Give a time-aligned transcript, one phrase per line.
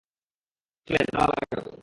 [0.87, 1.71] চলেন, তালা লাগাবো।